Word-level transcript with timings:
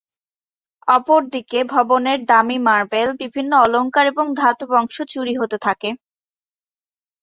অপরদিকে 0.87 1.59
ভবনের 1.73 2.19
দামী 2.25 2.57
মার্বেল, 2.67 3.09
বিভিন্ন 3.21 3.51
অলংকার 3.65 4.05
এবং 4.07 4.25
ধাতব 4.35 4.69
অংশ 4.79 4.95
চুরি 5.11 5.33
হতে 5.37 5.57
থাকে। 5.65 5.89